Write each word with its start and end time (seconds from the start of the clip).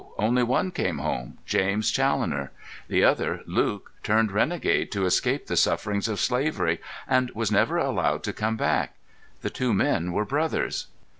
Only 0.17 0.41
one 0.41 0.71
came 0.71 0.97
home, 0.97 1.37
James 1.45 1.91
Challoner. 1.91 2.51
The 2.87 3.03
other, 3.03 3.41
Luke, 3.45 3.91
turned 4.01 4.31
renegade 4.31 4.91
to 4.93 5.05
escape 5.05 5.45
the 5.45 5.55
sufferings 5.55 6.07
of 6.07 6.19
slavery, 6.19 6.81
and 7.07 7.29
was 7.35 7.51
never 7.51 7.77
allowed 7.77 8.23
to 8.23 8.33
come 8.33 8.57
back. 8.57 8.95
The 9.43 9.51
two 9.51 9.75
men 9.75 10.11
were 10.11 10.25
brothers. 10.25 10.87